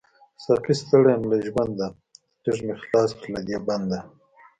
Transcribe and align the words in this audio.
ساقۍ 0.43 0.73
ستړی 0.81 1.11
يم 1.15 1.23
له 1.31 1.37
ژونده، 1.47 1.87
ليږ 2.43 2.57
می 2.65 2.73
خلاص 2.81 3.09
کړه 3.17 3.29
له 3.33 3.39
دی 3.47 3.57
بنده 3.67 3.99